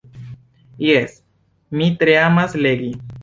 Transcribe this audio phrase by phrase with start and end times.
[0.85, 1.19] Jes,
[1.81, 2.91] mi tre amas legi.